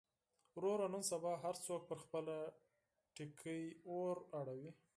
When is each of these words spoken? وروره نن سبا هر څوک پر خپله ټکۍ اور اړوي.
وروره 0.55 0.85
نن 0.93 1.03
سبا 1.11 1.33
هر 1.43 1.55
څوک 1.65 1.81
پر 1.89 1.97
خپله 2.03 2.37
ټکۍ 3.15 3.63
اور 3.93 4.15
اړوي. 4.39 4.71